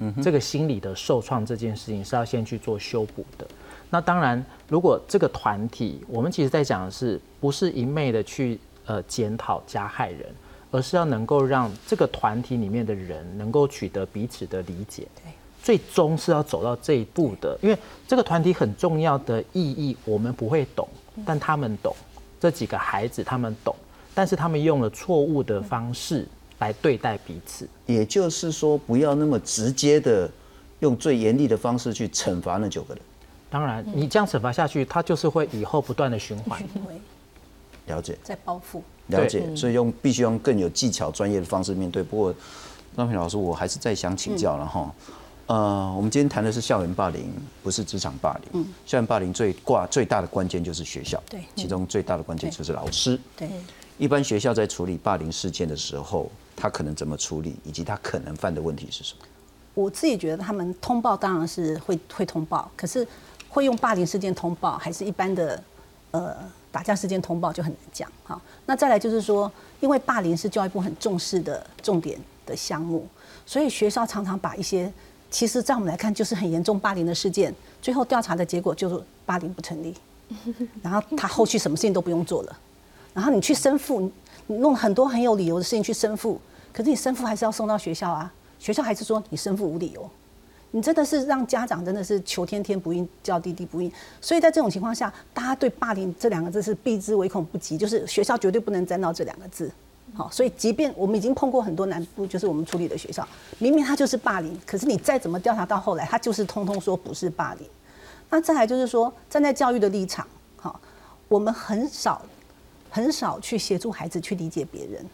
[0.01, 3.49] 嗯，这个心理的受创这件事情是要先去做修补的。
[3.89, 10.27] 那当然，如果这个团体，我们其实在讲的是，不是一昧的去呃检讨加害人，
[10.73, 15.07] 而是要能够让这个团体里面的人能够取得彼此的理解。
[15.23, 15.33] 对。
[15.61, 20.89] 最终是要走到这一步的，因为这个团体很重要的意义，我们不会懂，
[21.27, 21.95] 但他们懂。
[22.41, 23.75] 这几个孩子他们懂，
[24.15, 26.27] 但是他们用了错误的方式
[26.61, 27.69] 来对待彼此。
[27.87, 30.31] 也就是说，不要那么直接的
[30.79, 33.03] 用最严厉的方式去惩罚那九个人。
[33.51, 36.63] 当然，你这样惩罚下去，他就是会以后不断的循环。
[37.89, 38.17] 了解。
[38.23, 38.81] 在包覆。
[39.09, 39.45] 了解。
[39.57, 42.03] 所以用必须用更有技巧、专业的方式面对。
[42.03, 42.35] 不过，
[42.97, 44.95] 张平老师，我还是再想请教了哈。
[45.47, 48.45] 呃，我们今天谈的是校园霸凌，不是职场霸凌。
[48.53, 51.23] 嗯，校园霸凌最挂最大的关键就是学校。
[51.29, 53.19] 对，其中最大的关键就是老师。
[53.35, 53.49] 对，
[53.97, 59.25] 一般学校在处理霸凌事件的时候，他可能怎么处理，以及他可能犯的问题是什么？
[59.73, 63.07] 我自己觉得，他们通报当然是会会通报，可是
[63.49, 65.65] 会用霸凌事件通报，还是一般的
[66.11, 66.37] 呃
[66.71, 68.11] 打架事件通报就很难讲。
[68.25, 69.51] 哈，那再来就是说，
[69.81, 73.07] 因为霸凌是教育部很重视的重点的项目，
[73.47, 74.93] 所以学校常常把一些
[75.31, 79.95] 其实，在我们来看，就是很严重霸凌的事件，最后调查的结果就是霸凌不成立，
[80.83, 82.59] 然后他后续什么事情都不用做了，
[83.13, 84.11] 然后你去申复，
[84.47, 86.41] 你弄很多很有理由的事情去申复，
[86.73, 90.11] 可是你申复还是要送到学校啊，学校还是说你申复无理由，
[90.71, 99.71] 你真的是让家长真的是求天天不应，叫地地不应，所以在这种情况下，大家对霸凌这两个字是避之唯恐不及，就是学校绝对不能沾到这两个字。
[100.15, 103.27] 好，所以即便我们已经碰过很多南部，就是我们处理的学校，
[103.59, 107.67] 明明他就是霸凌，可是你再怎么调查到后来，他就是通通说不是霸凌。
[108.31, 110.27] 那再来就是说，站在教育的立场，
[110.57, 110.79] 好，
[111.29, 112.23] 我们很少
[112.91, 115.05] 很少去协助孩子去理解别人，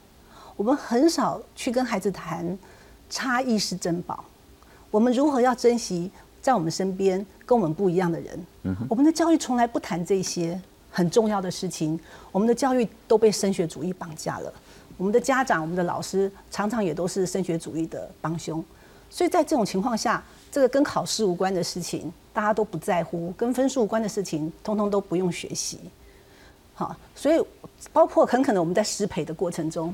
[0.57, 2.59] 我们很少去跟孩子谈
[3.11, 4.25] 差异是珍宝，
[4.95, 6.09] 我们如何要珍惜
[6.41, 8.47] 在我们身边跟我们不一样的人？
[8.63, 11.99] 嗯，我们的教育从来不谈这些很重要的事情，
[12.31, 14.55] 我们的教育都被升学主义绑架了。
[14.97, 18.65] 我们的家长、我们的老师常常也都是升学主义的帮凶，
[19.11, 25.81] 所以在这种情况下，这个跟考试无关的事情大家都不在乎，跟分数无关的事情通通都不用学习。
[26.73, 27.45] 好，所以
[27.93, 29.93] 包括很可能我们在失培的过程中，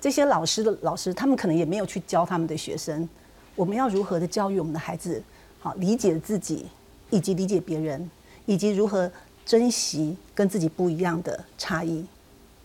[0.00, 3.06] 这些老师的老师他们可能也没有去教他们的学生，
[3.56, 5.20] 我们要如何的教育我们的孩子，
[5.58, 6.66] 好理解自己，
[7.10, 8.08] 以及理解别人，
[8.44, 9.10] 以及如何
[9.44, 12.06] 珍惜跟自己不一样的差异，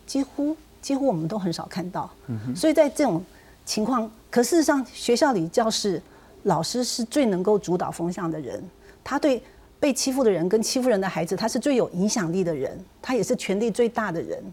[0.06, 0.56] 几乎。
[0.82, 2.10] 几乎我们都很少看到，
[2.56, 3.24] 所以在这种
[3.64, 6.02] 情况，可事实上，学校里教室
[6.42, 8.60] 老师是最能够主导风向的人，
[9.04, 9.40] 他对
[9.80, 14.44] 被欺负的人跟欺负人的孩子，他是最有影响力的人，他也是权力最大的人，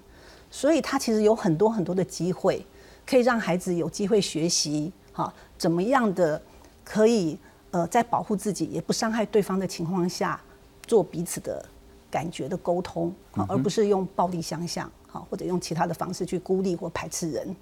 [0.51, 2.63] 所以他其实有很多很多的机会，
[3.07, 6.41] 可以让孩子有机会学习，哈，怎么样的
[6.85, 7.37] 可以
[7.73, 10.41] 呃在保护自己也不伤害对方的情况下，
[10.87, 11.63] 做彼此的
[12.11, 14.91] 感觉的沟通，而不是用暴力相向。
[15.11, 17.57] 好，或者用其他的方式去孤立或排斥人，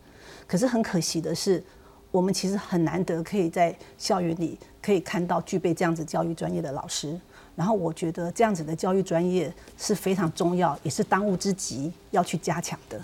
[0.49, 1.63] 可是很可惜的是，
[2.11, 7.17] 我们其实很难得可以在校园里可以看到具备这样子教育专业的老师。
[7.55, 13.01] 然后我觉得这样子的教育专业是非常重要，也是当务之急要去加强的。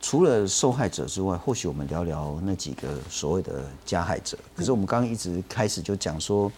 [0.00, 4.38] 除了受害者之外，或许我们聊聊那几个所谓的加害者。
[4.56, 6.50] 可是我们刚刚一直开始就讲说。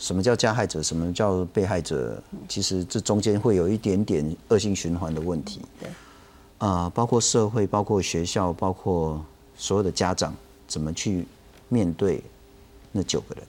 [0.00, 0.80] 什么叫加害者？
[0.80, 2.22] 什么叫被害者？
[2.48, 5.60] 其实这中间会有一点点恶性循环的问题。
[5.80, 5.90] 对，
[6.58, 9.20] 啊，包括社会，包括学校，包括
[9.56, 10.32] 所有的家长，
[10.68, 11.26] 怎么去
[11.68, 12.22] 面对
[12.92, 13.44] 那九个人？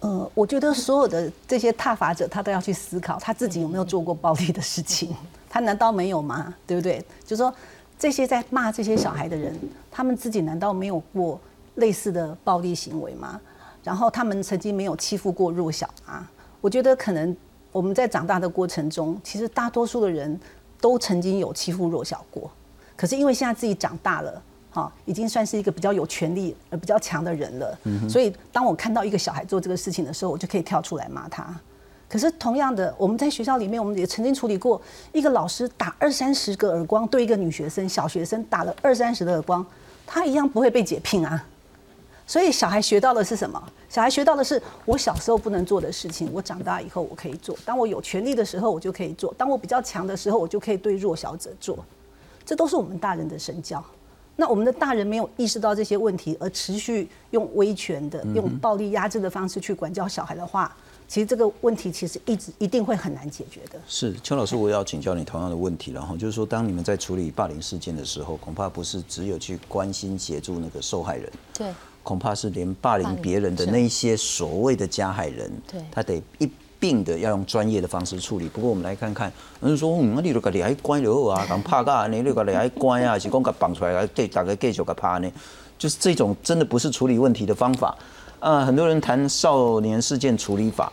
[0.00, 5.14] 呃，我觉得所有的这些踏法者，他都要去思考他自己有没有做过暴力的事情。
[5.48, 6.52] 他难道没有吗？
[6.66, 7.00] 对不对？
[7.24, 7.54] 就说
[8.00, 9.54] 这些在骂这些小孩的人，
[9.90, 11.38] 他们自己难道没有过
[11.74, 13.38] 类似的暴力行为吗？
[13.84, 16.26] 然后他们曾经没有欺负过弱小吗？
[16.62, 17.36] 我觉得可能
[17.70, 20.40] 我们在长大的过程中，其实大多数的人
[20.80, 22.50] 都曾经有欺负弱小过，
[22.96, 24.42] 可是因为现在自己长大了。
[24.72, 27.78] 好，已经算是一个比较有权力、呃比较强的人了。
[28.08, 31.54] 所以，当我看到一个小孩做这个事情的时候，我就可以跳出来骂他。
[32.10, 39.64] 可是，同样的，我们在学校里面，我们也曾经处理过一个老师打二三十个耳光，对一个女学生、小学生打了二三十的耳光，
[40.04, 41.46] 他一样不会被解聘啊。
[42.26, 43.62] 所以，小孩学到的是什么？
[43.88, 47.56] 小孩学到的是我小时候不能做的事情，我长大以后我可以做。
[47.64, 51.78] 当我有权利的时候，我就可以做；当我比较强的时候，我就可以对弱小者做。
[52.44, 53.84] 这都是我们大人的身教。
[54.34, 60.74] 那我们的大人没有意识到这些问题，而持续用威权的、用暴力压制的方式去管教小孩的话，
[61.10, 63.80] 其实这个问题其实一直一定会很难解决的。
[63.88, 71.66] 是邱老师，我也要请教你同样的问题，然后就是说，当你们在处理霸凌事件的时候，恐怕不是只有去关心协助那个受害人，对，
[72.04, 76.48] 恐怕是连霸凌别人的那些所谓的加害人，对，他得一。
[76.78, 78.48] 并的要用专业的方式处理。
[78.48, 85.30] 不过我们来看看，人说，嗯，你就个你还关就好啊，讲怕噶，你就个你还关啊，是讲个绑出来，给大家继续个怕呢？
[85.76, 87.94] 就是这种真的不是处理问题的方法。
[88.38, 90.90] 啊，很多人谈少年事件处理法，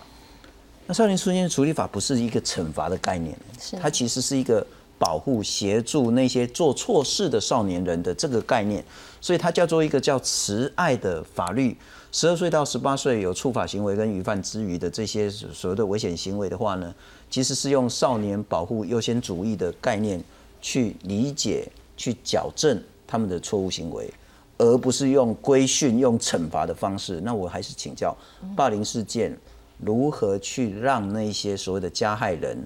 [0.87, 3.37] 那少年事件处理法不是一个惩罚的概念，
[3.81, 4.65] 它其实是一个
[4.97, 8.83] 保护、协助那些做错事的少年人的这个概念，
[9.19, 11.75] 所以它叫做一个叫慈爱的法律。
[12.09, 16.95] 十二岁到十八岁有触法行为跟余犯之余的这些所谓的危险行为的话呢，
[17.29, 20.23] 其实是用少年保护优先主义的概念
[20.61, 24.09] 去理解、去矫正他们的错误行为，
[24.57, 27.19] 而不是用规训、用惩罚的方式。
[27.21, 28.15] 那我还是请教，
[28.55, 29.37] 霸凌事件
[29.77, 32.57] 如何去让那些所谓的加害人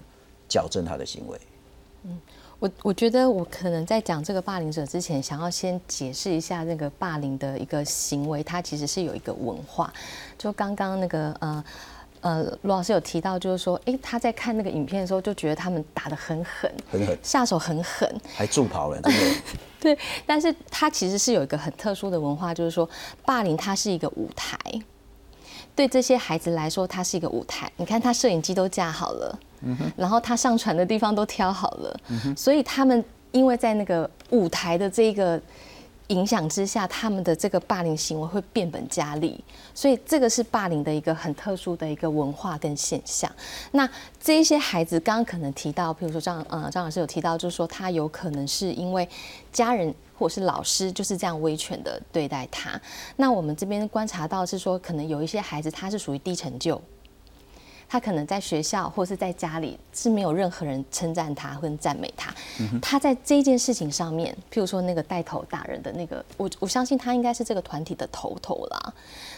[0.48, 1.40] 矫正他的行为？
[2.04, 2.20] 嗯。
[2.62, 9.92] 我我觉得我可能在讲这个霸凌者之前，想要先解释一下那个霸凌的一个行为，它其实是有一个文化。
[10.38, 11.64] 就刚刚那个呃
[12.20, 19.36] 呃罗老师有提到，就是说，哎，他在看那个影片的时候，就觉得他们打得很狠，很狠，下手很狠，还助跑了，真的。
[19.82, 19.98] 对，
[20.28, 22.88] 但是他其实是有一个很特殊的文化，就是说，
[23.26, 24.56] 霸凌它是一个舞台，
[25.76, 27.72] 对这些孩子来说，它是一个舞台。
[27.78, 29.40] 你看，他摄影机都架好了。
[29.96, 32.00] 然后他上传的地方都挑好了，
[32.36, 35.40] 所以他们因为在那个舞台的这个
[36.12, 39.42] 影响之下，他们的这个霸凌行为会变本加厉，
[39.74, 43.32] 所以这个是霸凌的一个很特殊的一个文化跟现象。
[43.72, 43.90] 那
[44.22, 49.08] 这一些孩子刚刚可能提到，譬如说张呃张老师有提到，就是说他有可能是因为
[49.54, 52.80] 家人或者是老师就是这样威权的对待他。
[53.16, 56.80] 那我们这边观察到是说，可能有一些孩子他是属于低成就。
[57.92, 62.34] 他可能在学校或是在家里是没有任何人称赞他或赞美他。
[62.82, 68.94] 他在这件事情上面，譬如说那个带头打人的那个，我我相信他应该是这个团体的头头啦。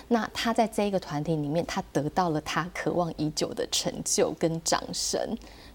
[0.08, 5.20] 那他在这一个团体里面，他得到了他渴望已久的成就跟掌声。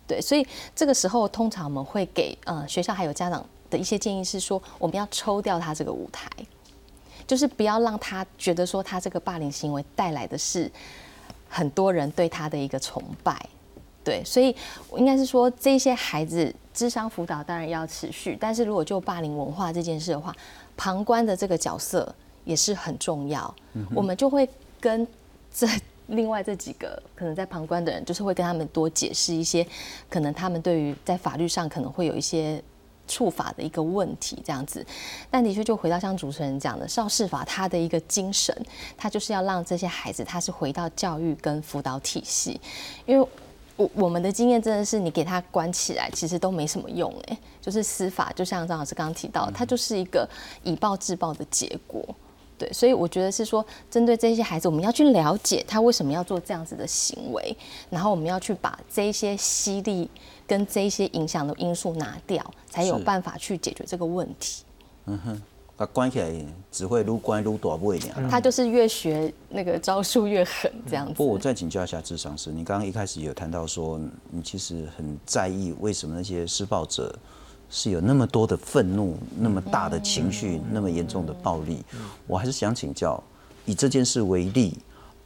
[0.07, 6.31] 对，所以这个时候通常我们会给呃学校还有家长的一些建议是说，我们要抽掉他这个舞台，
[7.27, 10.71] 就是不要让他觉得说他这个霸凌行为带来的是。
[11.49, 13.35] 很多人对他的一个崇拜，
[14.05, 14.55] 对，所以
[14.97, 20.35] 应该是说这些孩子智商辅导当然要持续，但是如果就霸凌文化这件事的话，
[20.77, 23.55] 旁观的这个角色也是很重要。
[23.95, 24.49] 我们就会
[24.81, 25.07] 跟
[25.53, 25.67] 这
[26.07, 29.67] 另外这几个可能在旁观的人，就是会跟他们多解释一些，
[30.09, 32.63] 可能他们对于在法律上可能会有一些。
[33.09, 34.87] 处罚的一个问题，这样子，
[35.31, 38.55] 但的确就回到像主持人讲的少事法，它的一个精神，
[38.97, 42.61] 它就是要让这些孩子，他是回到教育跟辅导体系，
[43.07, 43.29] 因为
[43.77, 50.29] 我我们的经验真的是，你给他关起来，其实都没什么用，哎，就是司法，就像张老师刚刚提到，它就是一个
[50.63, 52.05] 以暴制暴的结果。
[52.59, 57.57] 对，所以我觉得是说，针对这些孩子，我们要去了解他为什么要做这样子的行为，
[57.89, 60.11] 然后我们要去把这些犀利
[60.49, 64.65] 跟这些影响的因素拿掉，才有办法去解决这个问题。
[65.07, 65.43] 嗯哼，
[65.77, 66.33] 他关起来
[66.73, 68.13] 只会撸关撸多不一点。
[68.29, 71.13] 他就是越学那个招数越狠这样子。
[71.13, 77.17] 不，我再请教一下智商师，你刚刚一开始有谈到说，你其实很在意为什么那些施暴者。
[77.71, 81.85] 是有那么多的愤怒，那么大的情绪，那么严重的暴力，
[82.27, 83.23] 我还是想请教，
[83.67, 84.79] 以这件事为例，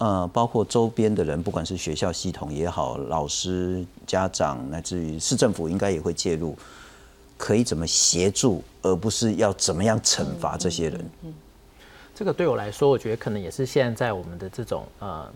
[0.02, 6.56] 呃，包括周边的人，不管是学校系统也好，老师、家长，乃至于市政府，应该也会介入，
[7.38, 11.10] 可以怎么协助，而不是要怎么样惩罚这些人？
[11.22, 11.32] 嗯
[12.12, 15.32] 这个对我来说，我觉得可能也是现在我们的这种呃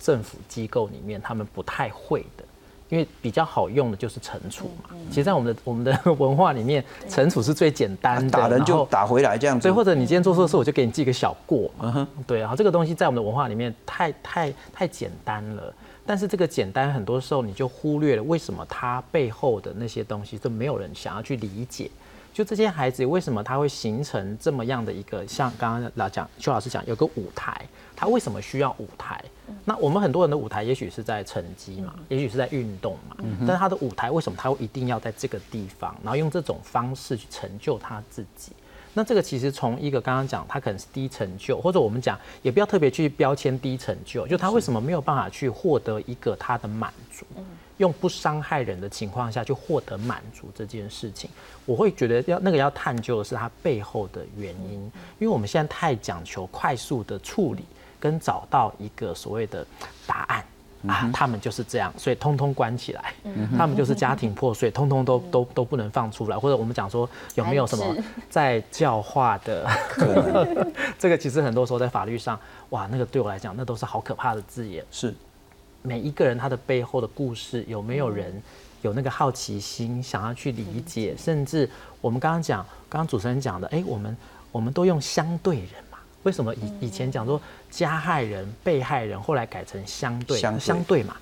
[0.00, 2.44] 政府机构里面，他们不太会的。
[2.92, 4.90] 因为比较好用的就是惩处嘛。
[5.08, 9.72] 其实，在我们的我们的 文化里面，惩处是最简单的，打人就打回来这样子对，。
[9.72, 12.06] 或者你今天做错事，我就给你记个小过嘛。
[12.26, 15.74] 对，然后这个东西在我们的文化里面太太太简单了。
[16.04, 21.90] 但是这个简单，很多时候你就忽略了为什么它背后的那些东西都没有人想要去理解。
[22.32, 27.60] 就这些孩子为什么他会形成这么样的一个，像刚刚老讲邱老师讲有个舞台，
[27.94, 29.22] 他为什么需要舞台？
[29.64, 38.52] 那我们很多人的舞台也许是在成绩嘛，也许是在运动嘛，但是他的舞台为什么他会一定要在这个地方，然后用这种方式去成就他自己？
[38.94, 47.24] 那这个其实从一个刚刚讲，他可能是低成就，或者我们讲也不要特别去标签低成就，就他为什么没有办法去获得一个他的满足，
[47.78, 51.30] 用不伤害人的情况下去获得满足这件事情，
[51.64, 54.80] 我会觉得要那个要探究的是它背后的原因，
[55.18, 57.64] 因为我们现在太讲求快速的处理
[57.98, 59.66] 跟找到一个所谓的
[60.06, 60.44] 答案。
[60.88, 63.14] 啊，他们就是这样，所以通通关起来。
[63.56, 66.36] 他们就是家庭破碎，通通都都都不能放出来。
[66.36, 67.96] 或者我们讲说有没有什么
[68.28, 69.64] 在教化的？
[70.98, 72.36] 这个其实很多时候在法律上，
[72.70, 74.84] 哇，那个对我来讲，那都是好可怕的字眼。
[74.90, 75.14] 是
[75.82, 78.40] 每一个人他的背后的故事，有没有人
[78.82, 81.14] 有那个好奇心，想要去理解？
[81.18, 81.68] 甚至
[82.00, 84.16] 我们刚刚讲，刚刚主持人讲的，哎，我们
[84.50, 85.98] 我们都用相对人嘛？
[86.22, 91.16] 为什么以以前讲说加害人、被害人，后来改成相对相对相对嘛？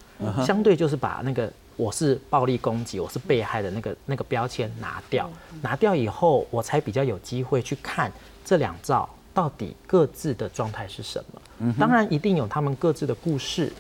[0.45, 5.31] 相对就是把那个我是暴力攻击，我是被害的那个那个标签拿掉，
[5.63, 8.13] 拿掉以后，我才比较有机会去看
[8.45, 11.73] 这两照到底各自的状态是什么。
[11.79, 13.73] 当然，一定有他们各自的故事。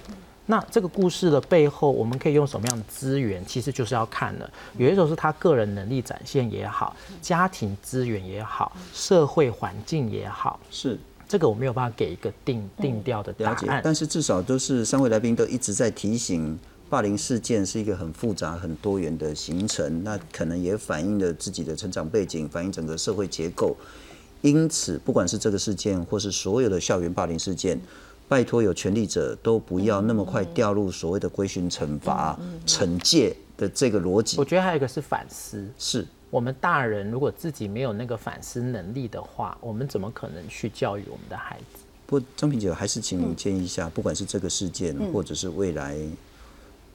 [0.51, 3.41] 那这个故事的背后，我们可以用什么样的资源？
[3.47, 4.51] 其实就是要看了。
[4.77, 10.99] 有一种是他个人能力展现也好，家庭资源也好，社会环境也好，是
[11.29, 13.81] 这个我没有办法给一个定定调的答了解，案。
[13.85, 23.77] 但是至少都是三位来宾都一直在提醒，霸凌事件是一个很复杂、很多元的形成，那可能也反映了自己的成长背景，反映整个社会结构。
[24.43, 27.81] 因此，不管是这个事件，或是所有的校园霸凌事件，
[28.31, 34.45] 拜托有权力者都不要那么快掉入所谓的规训、惩罚、惩戒的这个逻辑我。
[34.45, 35.69] 觉得还有一个是反思。
[35.77, 41.81] 是我们大人如果自己没有那个反思能力的话，我们怎么可能去教育我们的孩子？
[42.07, 45.97] 不过张平姐还是请您建议一下，不管是这个事件，或者是未来，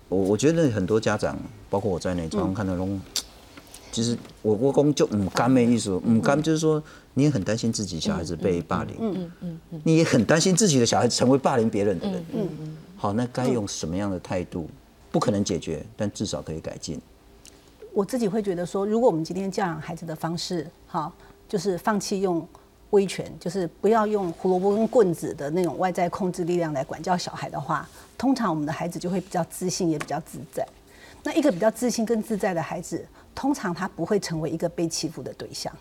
[0.08, 1.38] 我我觉得很多家长，
[1.70, 3.02] 包括我在内，常常看到那种，
[3.96, 6.84] 其实我我公就唔甘的意思，唔甘就是说，
[7.14, 14.70] 你也很担心自己小孩子被霸凌，嗯嗯嗯，你也很担心自己的小孩子成为霸凌别人的人，嗯嗯，好，那该用什么样的态度？
[15.14, 17.00] 不可能解决，但至少可以改进。
[17.94, 21.14] 我自己会觉得说，如果我们今天教养孩子的方式，好，
[21.48, 22.46] 就是放弃用
[22.90, 27.88] 威权，就是不要用胡萝卜跟棍子的那种外在控制力量来管教小孩的话，
[28.18, 30.68] 通常我们的孩子就会比较自信，也比较自在。
[31.24, 33.04] 那一个比较自信跟自在的孩子，
[33.36, 35.72] 通常他不会成为一个被欺负的对象。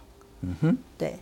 [0.40, 1.14] 嗯哼，对，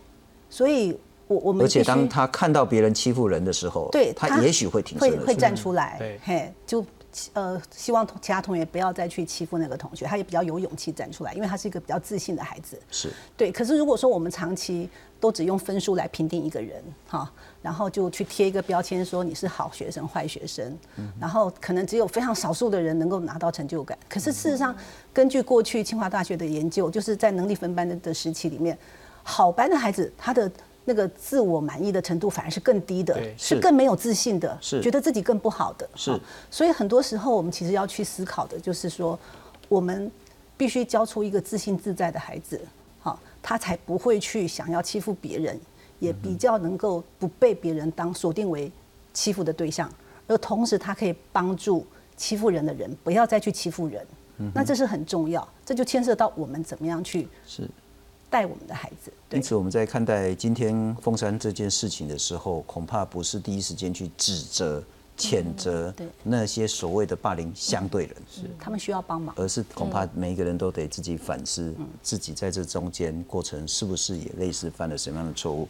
[0.49, 5.35] 所以我我们而且当他看到别人欺负人的时候，对他也许会挺身会会。
[5.35, 6.85] 站出来，对嘿，就
[7.33, 12.79] 呃希望同其他同学不要再去欺负那个同学，他也比较有勇气站出来，因为他是一个比较自信的孩子。
[12.91, 14.89] 是对，可是如果说我们长期
[15.19, 20.77] 都只用分数来评定一个人，哈，然后就去贴一个标签说你是好学生、坏学生，
[21.19, 23.97] 然后可能只有非常少数的人能够拿到成就感。
[24.09, 24.75] 可是事实上，
[25.13, 28.77] 根据过去清华大学的研究，就是在能力分班的的时期里面，
[29.23, 30.51] 好班的孩子他的
[30.85, 35.87] 那个自我满意的程度反而是更低的，是是更没有自信的，是觉得自己更不好的。
[35.95, 36.19] 是哈
[36.51, 39.17] 所以很多时候我们其实要去思考的就是说，
[39.69, 40.11] 我们
[40.57, 42.59] 必须教出一个自信自在的孩子，
[42.99, 45.59] 好，他才不会去想要欺负别人，
[45.99, 48.71] 也比较能够不被别人当锁定为
[49.13, 49.89] 欺负的对象，
[50.27, 51.85] 而同时他可以帮助
[52.17, 54.05] 欺负人的人不要再去欺负人。
[54.53, 57.69] 那这是很重要，这就牵涉到我们怎么样去是。
[58.33, 59.13] 带我们的孩子。
[59.29, 64.83] 因此，我们在看待今天凤山这件事情的时候，恐怕不是第一时间去指责、
[65.15, 69.35] 谴责那些所谓的霸凌相对人，是他们需要帮忙。
[69.37, 75.69] 而是恐怕每一个人都得自己反思，自己在这中间过程是不是也类似犯了什么样的错误。